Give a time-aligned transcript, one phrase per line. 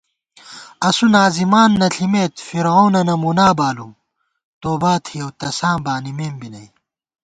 [0.87, 3.91] اسُو ناظمان نہ ݪِمېت فرعونَنہ مُنا بالُوم
[4.61, 6.67] توباتِھیَؤ تساں بانِمېم بی نئ